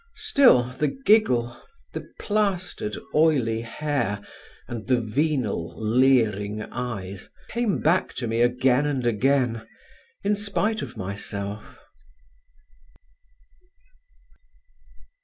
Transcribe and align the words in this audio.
Still, 0.15 0.63
the 0.63 0.87
giggle, 0.87 1.55
the 1.93 2.11
plastered 2.19 2.97
oily 3.13 3.61
hair 3.61 4.19
and 4.67 4.87
the 4.87 4.99
venal 4.99 5.77
leering 5.79 6.63
eyes 6.63 7.29
came 7.49 7.79
back 7.81 8.15
to 8.15 8.25
me 8.25 8.41
again 8.41 8.87
and 8.87 9.05
again 9.05 9.61
in 10.23 10.35
spite 10.35 10.81
of 10.81 10.97
myself. 10.97 11.77